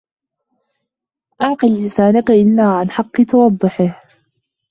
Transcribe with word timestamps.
اعْقِلْ 1.41 1.85
لِسَانَك 1.85 2.31
إلَّا 2.31 2.63
عَنْ 2.69 2.91
حَقٍّ 2.91 3.21
تُوَضِّحُهُ 3.21 4.01